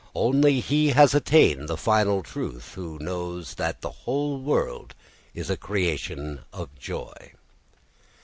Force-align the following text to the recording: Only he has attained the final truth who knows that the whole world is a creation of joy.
Only 0.15 0.61
he 0.61 0.87
has 0.93 1.13
attained 1.13 1.69
the 1.69 1.77
final 1.77 2.23
truth 2.23 2.73
who 2.73 2.97
knows 2.97 3.53
that 3.53 3.81
the 3.81 3.91
whole 3.91 4.39
world 4.39 4.95
is 5.35 5.51
a 5.51 5.55
creation 5.55 6.39
of 6.51 6.73
joy. 6.79 7.33